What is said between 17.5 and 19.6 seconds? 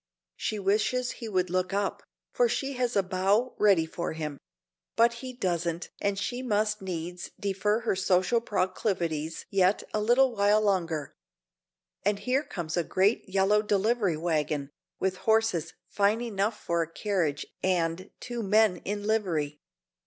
and two men in livery.